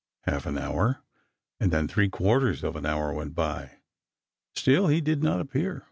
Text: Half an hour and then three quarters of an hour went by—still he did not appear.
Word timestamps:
Half 0.21 0.47
an 0.47 0.57
hour 0.57 1.03
and 1.59 1.69
then 1.71 1.87
three 1.87 2.09
quarters 2.09 2.63
of 2.63 2.75
an 2.75 2.87
hour 2.87 3.13
went 3.13 3.35
by—still 3.35 4.87
he 4.87 4.99
did 4.99 5.21
not 5.21 5.39
appear. 5.39 5.79